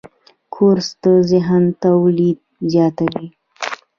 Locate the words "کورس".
0.55-0.87